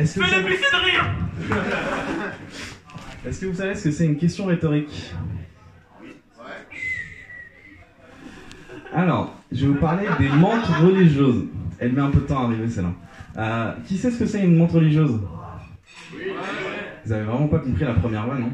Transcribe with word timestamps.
Est-ce 0.00 0.18
que, 0.18 0.24
vous 0.24 0.30
savez... 0.30 0.42
de 0.44 0.84
rire 0.84 1.14
Est-ce 3.26 3.40
que 3.42 3.46
vous 3.46 3.54
savez 3.54 3.74
ce 3.74 3.84
que 3.84 3.90
c'est 3.90 4.06
une 4.06 4.16
question 4.16 4.46
rhétorique 4.46 5.12
Alors, 8.94 9.38
je 9.52 9.66
vais 9.66 9.72
vous 9.74 9.78
parler 9.78 10.06
des 10.18 10.30
montres 10.30 10.80
religieuses. 10.82 11.44
Elle 11.78 11.92
met 11.92 12.00
un 12.00 12.10
peu 12.10 12.20
de 12.20 12.24
temps 12.24 12.40
à 12.40 12.44
arriver 12.46 12.66
celle-là. 12.70 12.92
Euh, 13.36 13.72
qui 13.86 13.98
sait 13.98 14.10
ce 14.10 14.18
que 14.18 14.24
c'est 14.26 14.42
une 14.42 14.56
montre 14.56 14.76
religieuse? 14.76 15.20
Vous 17.04 17.12
avez 17.12 17.24
vraiment 17.24 17.48
pas 17.48 17.58
compris 17.58 17.84
la 17.84 17.92
première 17.94 18.24
fois, 18.24 18.36
non 18.38 18.52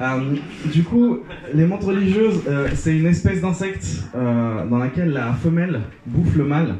Euh, 0.00 0.36
Du 0.72 0.84
coup, 0.84 1.18
les 1.54 1.66
montres 1.66 1.86
religieuses, 1.86 2.40
euh, 2.46 2.68
c'est 2.74 2.96
une 2.96 3.06
espèce 3.06 3.40
d'insecte 3.40 3.84
dans 4.14 4.78
laquelle 4.78 5.10
la 5.10 5.32
femelle 5.32 5.80
bouffe 6.06 6.36
le 6.36 6.44
mâle 6.44 6.76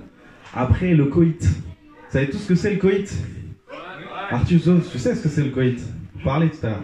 après 0.55 0.95
le 0.95 1.07
coït. 1.07 1.43
Vous 1.43 2.13
savez 2.13 2.31
tout 2.31 2.39
ce 2.39 2.47
que 2.49 2.55
c'est 2.55 2.71
le 2.75 2.79
coït? 2.79 3.13
Arthur 4.31 4.61
Jones, 4.63 4.83
tu 4.91 4.99
sais 4.99 5.15
ce 5.15 5.23
que 5.23 5.29
c'est 5.29 5.43
le 5.43 5.51
coït 5.51 5.81
On 6.17 6.21
tout 6.21 6.33
à 6.63 6.67
l'heure. 6.67 6.83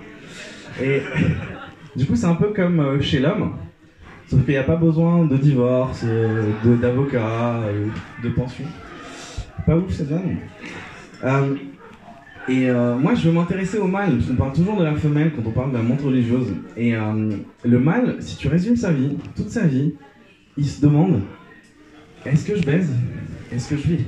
Et 0.83 1.03
du 1.97 2.07
coup, 2.07 2.17
c'est 2.17 2.27
un 2.27 2.35
peu 2.35 2.49
comme 2.49 2.81
euh, 2.81 3.01
chez 3.01 3.21
l'homme, 3.21 3.57
sauf 4.29 4.43
qu'il 4.45 4.55
n'y 4.55 4.59
a 4.59 4.65
pas 4.65 4.77
besoin 4.77 5.25
de 5.27 5.37
divorce, 5.37 6.03
euh, 6.05 6.53
d'avocat, 6.81 7.61
euh, 7.65 7.87
de 8.23 8.29
pension. 8.31 8.65
Pas 9.67 9.77
ouf, 9.77 10.03
bien. 10.03 10.17
non 10.17 11.25
Euh, 11.25 11.55
et 12.47 12.71
moi, 13.01 13.15
je 13.15 13.27
veux 13.29 13.33
m'intéresser 13.33 13.79
au 13.79 13.87
mâle, 13.87 14.17
parce 14.17 14.27
qu'on 14.27 14.37
parle 14.37 14.53
toujours 14.53 14.77
de 14.77 14.85
la 14.85 14.95
femelle 14.95 15.33
quand 15.35 15.43
on 15.47 15.51
parle 15.51 15.73
de 15.73 15.79
la 15.79 15.83
montre 15.83 16.05
religieuse. 16.05 16.49
Et 16.77 16.93
le 16.93 17.79
mâle, 17.79 18.17
si 18.21 18.37
tu 18.37 18.49
résumes 18.49 18.77
sa 18.77 18.93
vie, 18.93 19.17
toute 19.35 19.49
sa 19.49 19.67
vie, 19.67 19.95
il 20.59 20.67
se 20.67 20.83
demande 20.83 21.23
est-ce 22.27 22.47
que 22.47 22.57
je 22.57 22.63
baise? 22.63 22.91
Est-ce 23.51 23.71
que 23.71 23.77
je 23.77 23.89
vis? 23.89 24.05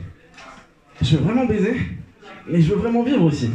Je 1.00 1.16
veux 1.16 1.22
vraiment 1.22 1.46
baiser, 1.46 1.76
mais 2.48 2.60
je 2.60 2.72
veux 2.72 2.78
vraiment 2.78 3.02
vivre 3.02 3.24
aussi. 3.24 3.50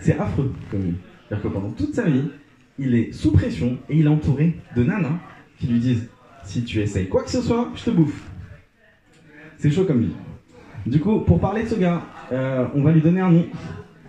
C'est 0.00 0.18
affreux 0.18 0.52
comme 0.70 0.80
vie. 0.80 0.94
C'est-à-dire 1.28 1.42
que 1.42 1.48
pendant 1.48 1.70
toute 1.70 1.94
sa 1.94 2.04
vie, 2.04 2.24
il 2.78 2.94
est 2.94 3.12
sous 3.12 3.32
pression 3.32 3.78
et 3.88 3.96
il 3.96 4.06
est 4.06 4.08
entouré 4.08 4.56
de 4.76 4.84
nanas 4.84 5.18
qui 5.58 5.66
lui 5.66 5.78
disent 5.78 6.08
si 6.44 6.64
tu 6.64 6.80
essayes 6.80 7.08
quoi 7.08 7.24
que 7.24 7.30
ce 7.30 7.42
soit, 7.42 7.70
je 7.74 7.84
te 7.84 7.90
bouffe. 7.90 8.22
C'est 9.58 9.70
chaud 9.70 9.84
comme 9.84 10.00
vie. 10.00 10.14
Du 10.86 11.00
coup, 11.00 11.20
pour 11.20 11.40
parler 11.40 11.64
de 11.64 11.68
ce 11.68 11.74
gars, 11.74 12.02
euh, 12.32 12.66
on 12.74 12.82
va 12.82 12.92
lui 12.92 13.02
donner 13.02 13.20
un 13.20 13.30
nom. 13.30 13.46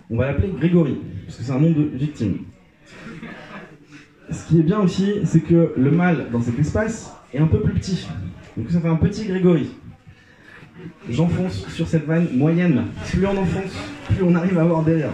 On 0.08 0.16
va 0.16 0.26
l'appeler 0.26 0.52
Grégory, 0.56 0.98
parce 1.26 1.38
que 1.38 1.42
c'est 1.42 1.52
un 1.52 1.60
nom 1.60 1.70
de 1.70 1.82
victime. 1.92 2.38
Ce 4.30 4.46
qui 4.46 4.60
est 4.60 4.62
bien 4.62 4.80
aussi, 4.80 5.16
c'est 5.24 5.40
que 5.40 5.74
le 5.76 5.90
mâle 5.90 6.28
dans 6.32 6.40
cet 6.40 6.58
espace 6.58 7.12
est 7.34 7.38
un 7.38 7.46
peu 7.46 7.60
plus 7.60 7.74
petit. 7.74 8.08
Donc 8.56 8.70
ça 8.70 8.80
fait 8.80 8.88
un 8.88 8.96
petit 8.96 9.26
Grégory. 9.26 9.70
J'enfonce 11.08 11.66
sur 11.68 11.86
cette 11.88 12.06
vanne 12.06 12.28
moyenne. 12.34 12.84
Plus 13.10 13.26
on 13.26 13.36
enfonce, 13.36 13.72
plus 14.08 14.22
on 14.22 14.34
arrive 14.34 14.58
à 14.58 14.62
avoir 14.62 14.82
derrière. 14.82 15.12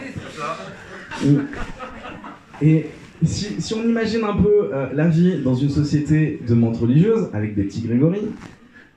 Et 2.62 2.86
si, 3.24 3.74
on 3.74 3.82
imagine 3.88 4.24
un 4.24 4.36
peu 4.36 4.70
euh, 4.72 4.88
la 4.92 5.08
vie 5.08 5.42
dans 5.42 5.54
une 5.54 5.70
société 5.70 6.40
de 6.46 6.54
montres 6.54 6.82
religieuses, 6.82 7.30
avec 7.32 7.54
des 7.54 7.64
petits 7.64 7.82
Grégory, 7.82 8.20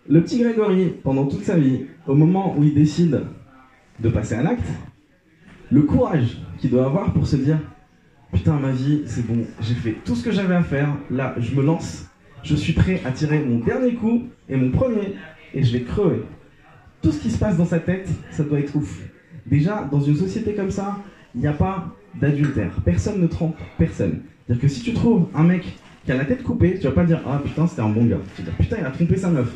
le 0.09 0.21
petit 0.21 0.39
Grégory, 0.39 0.93
pendant 1.03 1.25
toute 1.25 1.43
sa 1.43 1.57
vie, 1.57 1.85
au 2.07 2.15
moment 2.15 2.55
où 2.57 2.63
il 2.63 2.73
décide 2.73 3.21
de 3.99 4.09
passer 4.09 4.35
à 4.35 4.43
l'acte, 4.43 4.67
le 5.71 5.83
courage 5.83 6.37
qu'il 6.57 6.71
doit 6.71 6.85
avoir 6.85 7.13
pour 7.13 7.27
se 7.27 7.35
dire 7.35 7.59
Putain, 8.31 8.59
ma 8.59 8.71
vie, 8.71 9.03
c'est 9.05 9.25
bon, 9.25 9.45
j'ai 9.61 9.73
fait 9.73 9.95
tout 10.05 10.15
ce 10.15 10.23
que 10.23 10.31
j'avais 10.31 10.55
à 10.55 10.61
faire, 10.61 10.95
là, 11.09 11.35
je 11.39 11.55
me 11.55 11.63
lance, 11.63 12.05
je 12.43 12.55
suis 12.55 12.73
prêt 12.73 13.01
à 13.03 13.11
tirer 13.11 13.39
mon 13.39 13.59
dernier 13.59 13.95
coup 13.95 14.23
et 14.47 14.55
mon 14.55 14.69
premier, 14.69 15.15
et 15.53 15.63
je 15.63 15.73
vais 15.73 15.81
crever. 15.81 16.21
Tout 17.01 17.11
ce 17.11 17.19
qui 17.19 17.31
se 17.31 17.37
passe 17.37 17.57
dans 17.57 17.65
sa 17.65 17.79
tête, 17.79 18.07
ça 18.31 18.43
doit 18.43 18.59
être 18.59 18.75
ouf. 18.75 18.99
Déjà, 19.45 19.87
dans 19.89 20.01
une 20.01 20.15
société 20.15 20.53
comme 20.53 20.71
ça, 20.71 20.97
il 21.33 21.41
n'y 21.41 21.47
a 21.47 21.53
pas 21.53 21.95
d'adultère. 22.19 22.71
Personne 22.83 23.21
ne 23.21 23.27
trompe 23.27 23.57
personne. 23.77 24.21
C'est-à-dire 24.45 24.61
que 24.61 24.67
si 24.67 24.81
tu 24.81 24.93
trouves 24.93 25.27
un 25.33 25.43
mec 25.43 25.77
qui 26.05 26.11
a 26.11 26.17
la 26.17 26.25
tête 26.25 26.43
coupée, 26.43 26.77
tu 26.79 26.87
vas 26.87 26.93
pas 26.93 27.03
dire 27.03 27.21
Ah 27.27 27.39
putain, 27.43 27.67
c'était 27.67 27.81
un 27.81 27.89
bon 27.89 28.05
gars. 28.05 28.17
Tu 28.35 28.41
vas 28.41 28.49
dire 28.49 28.57
Putain, 28.57 28.77
il 28.79 28.85
a 28.85 28.91
trompé 28.91 29.15
sa 29.15 29.29
meuf. 29.29 29.49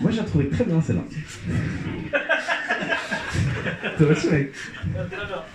Moi, 0.00 0.10
j'ai 0.10 0.24
trouvé 0.24 0.48
très 0.48 0.64
bien 0.64 0.80
celle-là. 0.80 1.04
Toi 3.98 4.06
aussi, 4.10 4.28
mec. 4.28 4.52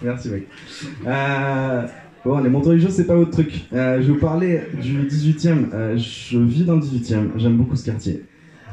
Merci, 0.01 0.29
mec. 0.29 0.47
Euh, 1.05 1.87
bon, 2.25 2.39
les 2.39 2.49
religieuses, 2.49 2.95
c'est 2.95 3.05
pas 3.05 3.15
votre 3.15 3.31
truc. 3.31 3.67
Euh, 3.71 4.01
je 4.01 4.07
vais 4.07 4.13
vous 4.13 4.19
parler 4.19 4.61
du 4.81 5.03
18e. 5.03 5.71
Euh, 5.73 5.97
je 5.97 6.39
vis 6.39 6.63
dans 6.63 6.75
le 6.75 6.81
18e. 6.81 7.37
J'aime 7.37 7.57
beaucoup 7.57 7.75
ce 7.75 7.85
quartier. 7.85 8.23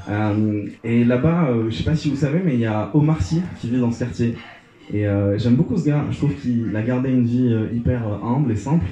Euh, 0.09 0.67
et 0.85 1.05
là-bas, 1.05 1.49
euh, 1.51 1.71
je 1.71 1.77
sais 1.77 1.85
pas 1.85 1.95
si 1.95 2.09
vous 2.09 2.17
savez, 2.17 2.41
mais 2.45 2.55
il 2.55 2.61
y 2.61 2.67
a 2.67 2.91
Omar 2.95 3.21
Sy 3.21 3.43
qui 3.61 3.69
vit 3.69 3.79
dans 3.79 3.91
ce 3.93 4.01
quartier. 4.01 4.37
Et 4.93 5.07
euh, 5.07 5.39
j'aime 5.39 5.55
beaucoup 5.55 5.77
ce 5.77 5.87
gars. 5.87 6.05
Je 6.11 6.17
trouve 6.17 6.35
qu'il 6.35 6.75
a 6.75 6.83
gardé 6.83 7.11
une 7.11 7.25
vie 7.25 7.55
hyper 7.75 8.03
humble 8.25 8.53
et 8.53 8.57
simple. 8.57 8.87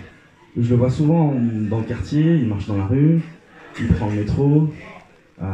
Je 0.59 0.71
le 0.71 0.77
vois 0.77 0.91
souvent 0.91 1.35
dans 1.71 1.79
le 1.79 1.85
quartier. 1.85 2.37
Il 2.37 2.47
marche 2.49 2.67
dans 2.67 2.77
la 2.77 2.85
rue. 2.85 3.21
Il 3.81 3.89
prend 3.89 4.09
le 4.09 4.17
métro. 4.17 4.73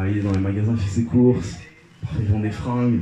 il 0.08 0.18
est 0.18 0.20
dans 0.20 0.32
les 0.32 0.38
magasins, 0.38 0.72
il 0.74 0.80
fait 0.80 1.00
ses 1.00 1.04
courses. 1.04 1.58
Il 2.18 2.26
vend 2.26 2.40
des 2.40 2.50
fringues. 2.50 3.00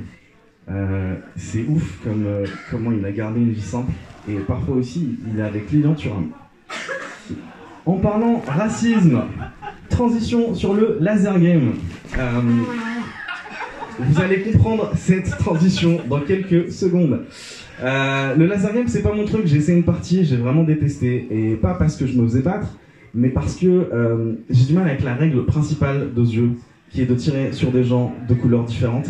C'est 1.37 1.65
ouf 1.67 2.01
comme, 2.05 2.27
comment 2.71 2.93
il 2.93 3.05
a 3.05 3.13
gardé 3.13 3.41
une 3.41 3.53
vie 3.53 3.61
simple. 3.61 3.93
Et 4.29 4.35
parfois 4.35 4.77
aussi, 4.77 5.19
il 5.31 5.39
est 5.39 5.43
avec 5.43 5.67
Thuram. 5.69 6.29
En 7.87 7.97
parlant 7.97 8.43
racisme, 8.47 9.23
transition 9.89 10.55
sur 10.55 10.75
le 10.75 10.99
laser 11.01 11.39
game. 11.41 11.73
Euh, 12.19 12.41
vous 13.99 14.21
allez 14.21 14.43
comprendre 14.43 14.93
cette 14.97 15.31
transition 15.39 16.01
dans 16.09 16.21
quelques 16.21 16.73
secondes. 16.73 17.25
Euh, 17.83 18.35
le 18.35 18.47
laser 18.47 18.75
game, 18.75 18.89
c'est 18.89 19.03
pas 19.03 19.13
mon 19.13 19.25
truc. 19.25 19.47
J'ai 19.47 19.57
essayé 19.57 19.79
une 19.79 19.85
partie, 19.85 20.25
j'ai 20.25 20.37
vraiment 20.37 20.65
détesté. 20.65 21.27
Et 21.31 21.57
pas 21.57 21.75
parce 21.75 21.97
que 21.97 22.07
je 22.07 22.19
me 22.19 22.27
faisais 22.27 22.43
battre, 22.43 22.69
mais 23.15 23.29
parce 23.29 23.57
que 23.57 23.67
euh, 23.67 24.35
j'ai 24.49 24.67
du 24.67 24.73
mal 24.75 24.89
avec 24.89 25.03
la 25.03 25.15
règle 25.15 25.45
principale 25.45 26.13
de 26.15 26.25
ce 26.25 26.35
jeu, 26.35 26.51
qui 26.91 27.03
est 27.03 27.07
de 27.07 27.15
tirer 27.15 27.53
sur 27.53 27.71
des 27.71 27.85
gens 27.85 28.15
de 28.29 28.35
couleurs 28.35 28.65
différentes. 28.65 29.09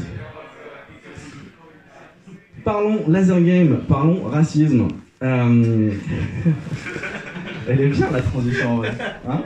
Parlons 2.65 3.09
laser 3.09 3.41
game, 3.41 3.79
parlons 3.89 4.25
racisme. 4.25 4.89
Euh, 5.23 5.91
Elle 7.69 7.81
est 7.81 7.89
bien 7.89 8.11
la 8.11 8.21
transition 8.21 8.73
en 8.73 8.77
vrai. 8.77 8.91
Hein? 9.29 9.41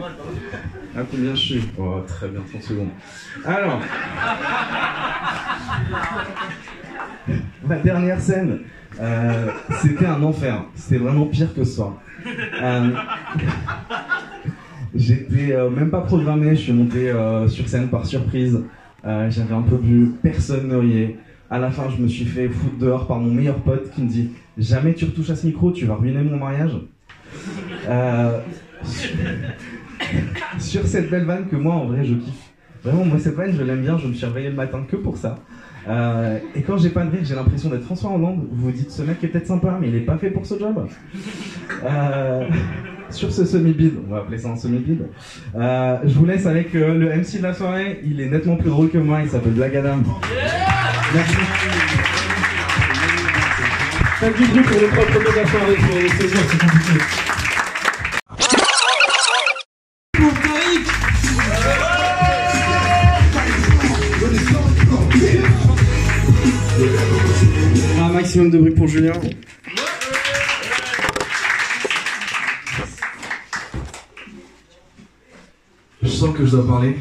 À 0.97 1.03
combien 1.03 1.35
je 1.35 1.41
suis 1.41 1.61
Oh, 1.79 2.01
très 2.07 2.29
bien, 2.29 2.41
30 2.51 2.63
secondes. 2.63 2.89
Alors. 3.45 3.81
Ma 7.67 7.77
dernière 7.77 8.21
scène, 8.21 8.61
euh, 9.01 9.51
c'était 9.83 10.07
un 10.07 10.23
enfer. 10.23 10.65
C'était 10.75 10.99
vraiment 10.99 11.27
pire 11.27 11.55
que 11.55 11.65
ce. 11.65 11.81
Euh, 12.63 12.91
J'étais 14.95 15.53
euh, 15.53 15.71
même 15.71 15.91
pas 15.91 16.03
programmé, 16.03 16.51
je 16.51 16.61
suis 16.61 16.73
monté 16.73 17.13
sur 17.49 17.69
scène 17.69 17.89
par 17.89 18.07
surprise. 18.07 18.63
J'avais 19.05 19.55
un 19.55 19.63
peu 19.63 19.77
bu, 19.77 20.13
personne 20.23 20.69
ne 20.69 20.77
riait. 20.77 21.17
À 21.51 21.59
la 21.59 21.71
fin, 21.71 21.85
je 21.91 22.03
me 22.03 22.09
suis 22.09 22.25
fait 22.25 22.49
foutre 22.49 22.79
dehors 22.79 23.07
par 23.07 23.19
mon 23.19 23.31
meilleur 23.31 23.57
pote 23.57 23.91
qui 23.91 24.03
me 24.03 24.09
dit 24.09 24.31
Jamais 24.57 24.95
tu 24.95 25.05
retouches 25.05 25.31
à 25.31 25.37
ce 25.37 25.47
micro, 25.47 25.73
tu 25.73 25.85
vas 25.85 25.95
ruiner 25.97 26.23
mon 26.23 26.39
mariage. 26.39 26.73
Sur 30.75 30.89
cette 30.89 31.09
belle 31.09 31.25
vanne 31.25 31.47
que 31.47 31.55
moi 31.55 31.73
en 31.73 31.87
vrai 31.87 32.05
je 32.05 32.15
kiffe. 32.15 32.51
Vraiment 32.83 33.05
moi 33.05 33.21
cette 33.21 33.37
vanne 33.37 33.55
je 33.57 33.63
l'aime 33.63 33.83
bien, 33.83 33.97
je 33.97 34.09
me 34.09 34.13
suis 34.13 34.27
réveillé 34.27 34.49
le 34.49 34.57
matin 34.57 34.85
que 34.91 34.97
pour 34.97 35.17
ça. 35.17 35.39
Euh, 35.87 36.41
et 36.57 36.63
quand 36.63 36.79
j'ai 36.79 36.89
pas 36.89 37.05
de 37.05 37.13
rire, 37.13 37.21
j'ai 37.23 37.37
l'impression 37.37 37.69
d'être 37.69 37.85
François 37.85 38.11
Hollande. 38.11 38.49
Vous 38.51 38.65
vous 38.65 38.73
dites 38.73 38.91
ce 38.91 39.03
mec 39.03 39.23
est 39.23 39.29
peut-être 39.29 39.47
sympa 39.47 39.79
mais 39.81 39.87
il 39.87 39.95
est 39.95 40.01
pas 40.01 40.19
fait 40.19 40.31
pour 40.31 40.45
ce 40.45 40.59
job. 40.59 40.89
Euh, 41.85 42.49
sur 43.11 43.31
ce 43.31 43.45
semi-bide, 43.45 44.01
on 44.05 44.13
va 44.13 44.23
appeler 44.23 44.37
ça 44.37 44.49
un 44.49 44.57
semi-bide. 44.57 45.07
Euh, 45.55 45.99
je 46.03 46.15
vous 46.19 46.27
laisse 46.27 46.45
avec 46.45 46.73
le 46.73 47.09
MC 47.09 47.39
de 47.39 47.43
la 47.45 47.55
soirée, 47.55 48.01
il 48.05 48.21
est 48.21 48.29
nettement 48.29 48.57
plus 48.57 48.71
drôle 48.71 48.91
que 48.91 48.99
moi, 48.99 49.21
il 49.23 49.31
s'appelle 49.31 49.53
Black 49.53 49.77
Adam. 49.77 49.99
Merci. 51.15 51.37
Faites 54.19 54.37
du 54.37 54.45
bruit 54.49 54.63
pour 54.65 54.81
le 54.81 54.89
propre 54.89 55.21
de 55.21 55.37
la 55.37 55.47
soirée, 55.47 55.75
pour 55.77 55.95
les 56.01 56.09
saisir, 56.09 56.41
c'est 56.49 56.59
compliqué. 56.59 57.44
De 68.43 68.59
bruit 68.59 68.73
pour 68.73 68.89
Julien. 68.89 69.13
Je 76.03 76.09
sens 76.09 76.37
que 76.37 76.45
je 76.45 76.51
dois 76.51 76.67
parler. 76.67 76.97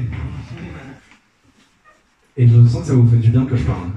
Et 2.37 2.47
je 2.47 2.67
sens 2.67 2.81
que 2.81 2.87
ça 2.87 2.93
vous 2.93 3.07
fait 3.07 3.17
du 3.17 3.31
bien 3.31 3.45
que 3.45 3.55
je 3.55 3.63
parle. 3.63 3.89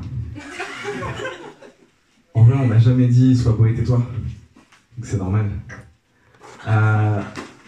En 2.32 2.42
vrai, 2.42 2.54
on 2.58 2.66
m'a 2.66 2.78
jamais 2.78 3.06
dit 3.06 3.36
sois 3.36 3.52
beau 3.52 3.66
et 3.66 3.74
tais-toi. 3.74 3.98
Donc 3.98 5.04
c'est 5.04 5.18
normal. 5.18 5.50
Euh, 6.66 7.20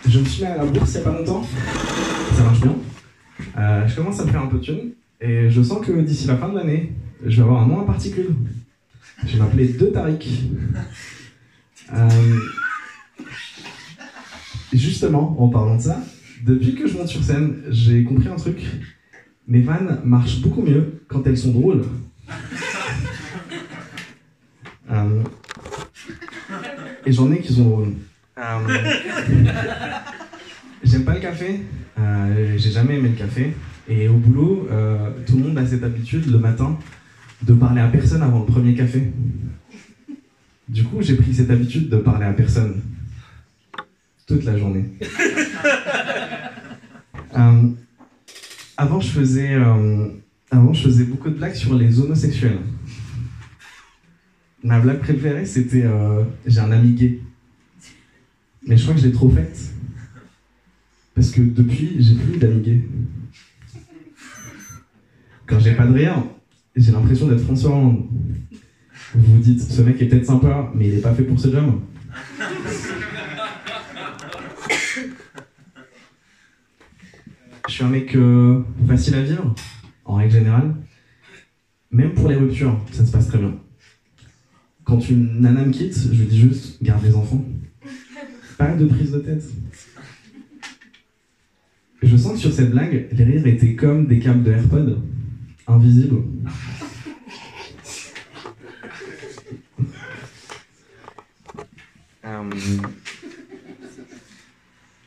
je 0.09 0.19
me 0.19 0.25
suis 0.25 0.45
mis 0.45 0.49
à 0.49 0.57
la 0.57 0.65
bourse 0.65 0.95
il 0.95 0.97
y 0.97 1.01
a 1.01 1.03
pas 1.03 1.13
longtemps. 1.13 1.47
Ça 2.35 2.43
marche 2.43 2.61
bien. 2.61 2.75
Euh, 3.59 3.87
je 3.87 3.97
commence 3.97 4.19
à 4.19 4.25
me 4.25 4.31
faire 4.31 4.43
un 4.43 4.47
peu 4.47 4.57
de 4.57 4.63
thune. 4.63 4.93
Et 5.21 5.51
je 5.51 5.63
sens 5.63 5.85
que 5.85 5.93
d'ici 5.93 6.27
la 6.27 6.39
fin 6.39 6.49
de 6.49 6.57
l'année, 6.57 6.95
je 7.23 7.37
vais 7.37 7.43
avoir 7.43 7.63
un 7.63 7.67
nom 7.67 7.83
à 7.83 7.85
particules. 7.85 8.35
Je 9.27 9.33
vais 9.33 9.39
m'appeler 9.39 9.69
De 9.69 9.87
Tariq. 9.87 10.29
Euh, 11.93 12.09
justement, 14.73 15.37
en 15.43 15.49
parlant 15.49 15.77
de 15.77 15.83
ça, 15.83 16.03
depuis 16.45 16.75
que 16.75 16.87
je 16.87 16.97
monte 16.97 17.09
sur 17.09 17.23
scène, 17.23 17.63
j'ai 17.71 18.05
compris 18.05 18.29
un 18.29 18.37
truc. 18.37 18.63
Mes 19.47 19.61
vannes 19.61 20.01
marchent 20.05 20.41
beaucoup 20.41 20.63
mieux 20.63 21.03
quand 21.09 21.27
elles 21.27 21.39
sont 21.39 21.53
drôles. 21.53 21.85
Euh, 24.91 25.23
et 27.05 27.13
j'en 27.13 27.31
ai 27.33 27.41
qui 27.41 27.53
sont 27.53 27.65
drôles. 27.65 27.93
Euh, 28.39 28.43
J'aime 30.85 31.05
pas 31.05 31.15
le 31.15 31.21
café. 31.21 31.61
J'ai 32.57 32.71
jamais 32.71 32.97
aimé 32.97 33.09
le 33.11 33.15
café. 33.17 33.55
Et 33.89 34.09
au 34.09 34.15
boulot, 34.15 34.69
tout 35.27 35.37
le 35.37 35.45
monde 35.45 35.59
a 35.59 35.67
cette 35.67 35.83
habitude 35.83 36.31
le 36.31 36.39
matin 36.39 36.79
de 37.43 37.53
parler 37.55 37.81
à 37.81 37.89
personne 37.89 38.23
avant 38.23 38.41
le 38.41 38.47
premier 38.47 38.75
café. 38.75 39.13
Du 40.69 40.85
coup, 40.85 41.01
j'ai 41.01 41.17
pris 41.17 41.35
cette 41.35 41.51
habitude 41.51 41.89
de 41.89 41.97
parler 41.97 42.27
à 42.27 42.33
personne 42.33 42.83
toute 44.27 44.45
la 44.45 44.57
journée. 44.59 44.85
Euh, 47.37 47.69
avant, 48.79 49.01
je 49.01 49.11
faisais, 49.11 49.53
euh, 49.55 50.09
avant, 50.51 50.73
je 50.73 50.85
faisais 50.85 51.05
beaucoup 51.05 51.29
de 51.29 51.35
blagues 51.35 51.55
sur 51.55 51.75
les 51.75 52.01
homosexuels. 52.01 52.59
Ma 54.65 54.81
blague 54.81 55.01
préférée, 55.01 55.45
c'était 55.45 55.85
euh, 55.85 56.25
j'ai 56.47 56.59
un 56.61 56.73
ami 56.73 56.93
gay. 56.93 57.21
Mais 58.67 58.79
je 58.79 58.83
crois 58.83 58.95
que 58.95 59.01
je 59.01 59.07
l'ai 59.07 59.13
trop 59.13 59.29
faite. 59.29 59.73
Parce 61.15 61.31
que 61.31 61.43
depuis, 61.43 61.97
j'ai 61.99 62.15
plus 62.15 62.39
d'amis 62.39 62.63
gays. 62.63 62.89
Quand 65.47 65.61
j'ai 65.61 65.75
pas 65.75 65.87
de 65.87 65.93
rire, 65.93 66.25
j'ai 66.79 66.93
l'impression 66.93 67.27
d'être 67.27 67.41
François 67.41 67.71
Hollande. 67.71 68.07
Vous 69.15 69.35
vous 69.35 69.41
dites, 69.41 69.61
ce 69.61 69.83
mec 69.83 70.01
est 70.01 70.07
peut-être 70.07 70.27
sympa, 70.27 70.71
mais 70.75 70.89
il 70.89 70.95
est 70.95 71.01
pas 71.01 71.15
fait 71.15 71.25
pour 71.25 71.39
ce 71.39 71.51
job. 71.51 71.81
Je 77.67 77.73
suis 77.75 77.85
un 77.85 77.89
mec 77.89 78.15
euh, 78.15 78.63
facile 78.87 79.15
à 79.17 79.23
vivre, 79.23 79.55
en 80.05 80.15
règle 80.17 80.33
générale. 80.33 80.75
Même 81.91 82.15
pour 82.15 82.29
les 82.29 82.37
ruptures, 82.37 82.79
ça 82.93 83.05
se 83.05 83.11
passe 83.13 83.29
très 83.29 83.39
bien. 83.39 83.55
Quand 84.85 85.09
une 85.09 85.41
nana 85.41 85.65
me 85.65 85.73
quitte, 85.73 85.99
je 86.13 86.21
lui 86.21 86.27
dis 86.27 86.39
juste, 86.39 86.83
garde 86.83 87.05
les 87.05 87.15
enfants. 87.15 87.45
Pas 88.57 88.75
de 88.75 88.87
prise 88.87 89.13
de 89.13 89.19
tête. 89.19 89.45
Je 92.03 92.17
sens 92.17 92.35
que 92.35 92.39
sur 92.39 92.53
cette 92.53 92.71
blague, 92.71 93.09
les 93.13 93.25
rires 93.25 93.47
étaient 93.47 93.75
comme 93.75 94.07
des 94.07 94.19
câbles 94.19 94.45
de 94.45 94.48
invisibles. 95.69 96.23
Euh, 102.25 102.51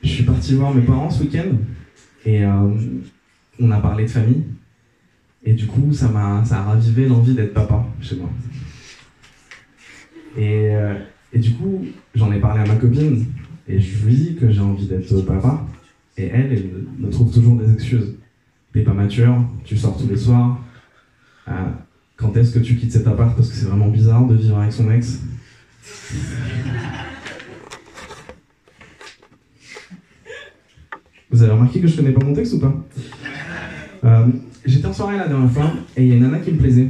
Je 0.04 0.10
suis 0.10 0.24
parti 0.24 0.56
voir 0.56 0.74
mes 0.74 0.81
parents 0.81 1.10
ce 1.10 1.24
week-end 1.24 1.56
et 2.25 2.44
euh, 2.46 2.69
on 3.60 3.72
a 3.72 3.80
parlé 3.80 4.06
de 4.06 4.10
famille. 4.10 4.44
Et 5.44 5.54
du 5.54 5.68
coup, 5.68 5.94
ça 5.94 6.08
m'a 6.08 6.44
ça 6.46 6.60
a 6.60 6.63
ravivé 6.63 7.08
l'envie 7.08 7.34
d'être 7.34 7.54
papa 7.54 7.86
chez 8.02 8.16
moi. 8.16 8.30
Et, 10.38 10.75
euh, 10.75 10.96
et 11.34 11.40
du 11.40 11.52
coup, 11.52 11.86
j'en 12.16 12.31
ai 12.31 12.40
parlé 12.40 12.62
à 12.62 12.66
ma 12.66 12.75
copine 12.75 13.25
et 13.68 13.80
je 13.80 14.06
lui 14.06 14.16
dis 14.16 14.36
que 14.36 14.52
j'ai 14.52 14.62
envie 14.62 14.88
d'être 14.88 15.22
papa. 15.22 15.66
Et 16.18 16.25
elle, 16.25 16.52
elle 16.52 16.86
me 17.00 17.10
trouve 17.10 17.34
toujours 17.34 17.56
des 17.56 17.72
excuses. 17.74 18.16
T'es 18.74 18.82
pas 18.84 18.94
mature, 18.94 19.44
tu 19.66 19.76
sors 19.78 19.98
tous 19.98 20.08
les 20.08 20.18
soirs. 20.18 20.60
Euh, 21.48 21.52
quand 22.16 22.36
est-ce 22.38 22.54
que 22.54 22.60
tu 22.60 22.76
quittes 22.78 22.92
cet 22.94 23.08
appart 23.08 23.36
Parce 23.36 23.50
que 23.50 23.56
c'est 23.56 23.66
vraiment 23.66 23.90
bizarre 23.90 24.26
de 24.28 24.36
vivre 24.36 24.58
avec 24.60 24.72
son 24.72 24.90
ex. 24.92 25.20
Vous 31.30 31.42
avez 31.44 31.52
remarqué 31.52 31.80
que 31.80 31.88
je 31.88 31.96
connais 31.96 32.12
pas 32.12 32.26
mon 32.26 32.34
texte 32.34 32.54
ou 32.54 32.60
pas 32.60 32.74
Euh, 34.04 34.28
J'étais 34.66 34.86
en 34.86 34.94
soirée 34.94 35.18
la 35.18 35.28
dernière 35.28 35.52
fois 35.52 35.74
et 35.98 36.04
il 36.04 36.10
y 36.10 36.12
a 36.12 36.16
une 36.16 36.22
nana 36.24 36.40
qui 36.40 36.52
me 36.52 36.58
plaisait. 36.58 36.90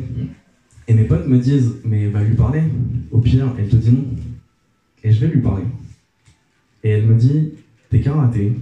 Et 0.87 0.93
mes 0.93 1.05
potes 1.05 1.27
me 1.27 1.37
disent 1.37 1.75
Mais 1.85 2.07
va 2.07 2.21
lui 2.23 2.35
parler. 2.35 2.63
Au 3.11 3.19
pire, 3.19 3.47
elle 3.57 3.69
te 3.69 3.75
dit 3.75 3.91
non. 3.91 4.05
Et 5.03 5.11
je 5.11 5.21
vais 5.25 5.31
lui 5.33 5.41
parler. 5.41 5.63
Et 6.83 6.89
elle 6.89 7.05
me 7.05 7.15
dit 7.15 7.53
T'es 7.89 8.01
qu'un 8.01 8.13
raté. 8.15 8.53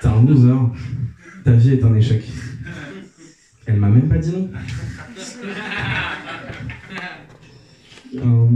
T'es 0.00 0.08
un 0.08 0.24
loser. 0.24 0.52
Ta 1.46 1.52
vie 1.52 1.74
est 1.74 1.84
un 1.84 1.94
échec. 1.94 2.24
Elle 3.66 3.76
m'a 3.76 3.88
même 3.88 4.08
pas 4.08 4.18
dit 4.18 4.32
non. 4.32 4.50
Euh, 8.16 8.46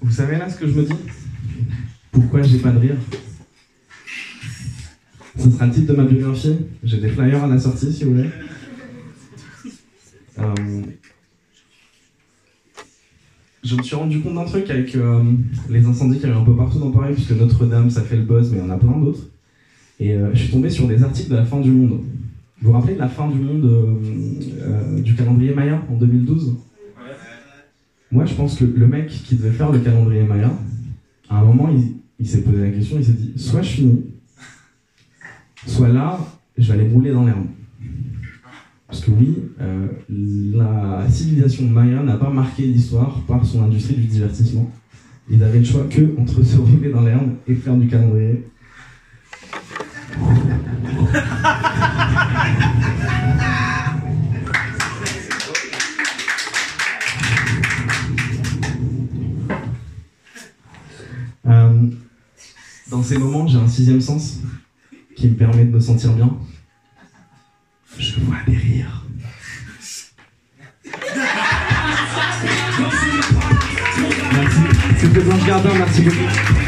vous 0.00 0.12
savez 0.12 0.38
là 0.38 0.48
ce 0.48 0.56
que 0.56 0.68
je 0.68 0.74
me 0.74 0.84
dis? 0.84 0.94
Pourquoi 2.12 2.42
j'ai 2.42 2.58
pas 2.58 2.70
de 2.70 2.78
rire? 2.78 2.94
Ce 5.36 5.50
sera 5.50 5.66
le 5.66 5.72
titre 5.72 5.92
de 5.92 5.96
ma 5.96 6.04
biographie. 6.04 6.56
J'ai 6.84 6.98
des 6.98 7.08
flyers 7.08 7.42
à 7.42 7.48
la 7.48 7.58
sortie 7.58 7.92
si 7.92 8.04
vous 8.04 8.12
voulez. 8.12 8.30
Euh, 10.38 10.54
je 13.64 13.74
me 13.74 13.82
suis 13.82 13.96
rendu 13.96 14.20
compte 14.20 14.36
d'un 14.36 14.44
truc 14.44 14.70
avec 14.70 14.94
euh, 14.94 15.24
les 15.68 15.84
incendies 15.84 16.20
qu'il 16.20 16.28
y 16.28 16.32
a 16.32 16.36
eu 16.36 16.38
un 16.38 16.44
peu 16.44 16.54
partout 16.54 16.78
dans 16.78 16.92
Paris, 16.92 17.14
puisque 17.14 17.32
Notre-Dame 17.32 17.90
ça 17.90 18.02
fait 18.02 18.18
le 18.18 18.22
buzz, 18.22 18.52
mais 18.52 18.58
il 18.58 18.64
y 18.64 18.64
en 18.64 18.70
a 18.70 18.78
plein 18.78 18.96
d'autres. 18.96 19.26
Et 20.00 20.14
euh, 20.14 20.30
je 20.32 20.44
suis 20.44 20.50
tombé 20.50 20.70
sur 20.70 20.88
des 20.88 21.02
articles 21.02 21.30
de 21.30 21.36
la 21.36 21.44
fin 21.44 21.60
du 21.60 21.70
monde. 21.70 22.00
Vous 22.60 22.68
vous 22.68 22.72
rappelez 22.72 22.94
de 22.94 22.98
la 22.98 23.08
fin 23.08 23.28
du 23.28 23.38
monde 23.38 23.64
euh, 23.64 23.94
euh, 24.62 25.00
du 25.00 25.14
calendrier 25.14 25.54
Maya 25.54 25.82
en 25.90 25.96
2012 25.96 26.56
Moi 28.10 28.24
je 28.24 28.34
pense 28.34 28.56
que 28.56 28.64
le 28.64 28.86
mec 28.86 29.08
qui 29.08 29.36
devait 29.36 29.50
faire 29.50 29.70
le 29.70 29.78
calendrier 29.78 30.24
Maya, 30.24 30.52
à 31.28 31.38
un 31.38 31.44
moment 31.44 31.70
il, 31.70 31.96
il 32.18 32.26
s'est 32.26 32.40
posé 32.40 32.62
la 32.62 32.70
question, 32.70 32.96
il 32.98 33.04
s'est 33.04 33.12
dit 33.12 33.32
soit 33.36 33.60
je 33.60 33.68
finis, 33.68 34.04
soit 35.66 35.88
là 35.88 36.18
je 36.56 36.66
vais 36.72 36.80
aller 36.80 36.88
brûler 36.88 37.12
dans 37.12 37.24
l'herbe. 37.24 37.46
Parce 38.86 39.02
que 39.02 39.10
oui, 39.12 39.36
euh, 39.60 39.86
la 40.08 41.08
civilisation 41.08 41.64
Maya 41.68 42.02
n'a 42.02 42.16
pas 42.16 42.30
marqué 42.30 42.62
l'histoire 42.62 43.20
par 43.28 43.44
son 43.44 43.62
industrie 43.62 43.94
du 43.94 44.06
divertissement. 44.06 44.70
Ils 45.30 45.42
avaient 45.44 45.60
le 45.60 45.64
choix 45.64 45.84
que 45.88 46.18
entre 46.18 46.42
se 46.42 46.56
rouler 46.56 46.90
dans 46.90 47.02
l'herbe 47.02 47.30
et 47.46 47.54
faire 47.54 47.76
du 47.76 47.86
calendrier. 47.86 48.44
Euh, 61.46 61.86
dans 62.90 63.02
ces 63.02 63.18
moments, 63.18 63.46
j'ai 63.46 63.58
un 63.58 63.66
sixième 63.66 64.00
sens 64.00 64.38
qui 65.16 65.28
me 65.28 65.34
permet 65.34 65.64
de 65.64 65.70
me 65.70 65.80
sentir 65.80 66.12
bien. 66.12 66.30
Je 67.98 68.20
vois 68.20 68.36
des 68.46 68.56
rires. 68.56 69.04
Merci. 74.32 74.60
C'était 74.98 75.20
Blanche 75.20 75.46
Gardin, 75.46 75.74
merci 75.74 76.02
beaucoup. 76.02 76.59